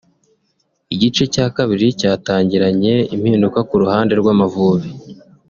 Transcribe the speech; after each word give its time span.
Igice 0.93 1.23
cya 1.33 1.45
kabiri 1.55 1.85
cyatangiranye 1.99 2.93
impinduka 3.15 3.59
ku 3.69 3.75
ruhande 3.81 4.13
rw’Amavubi 4.21 4.89